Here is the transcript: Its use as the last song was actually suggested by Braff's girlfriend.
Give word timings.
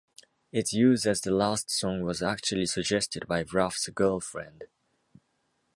Its 0.51 0.73
use 0.73 1.05
as 1.05 1.21
the 1.21 1.29
last 1.29 1.69
song 1.69 2.01
was 2.01 2.23
actually 2.23 2.65
suggested 2.65 3.27
by 3.27 3.43
Braff's 3.43 3.87
girlfriend. 3.89 4.63